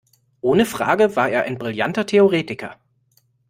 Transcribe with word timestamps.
Ohne 0.41 0.65
Frage 0.65 1.15
war 1.15 1.29
er 1.29 1.43
ein 1.43 1.59
brillanter 1.59 2.07
Theoretiker. 2.07 2.77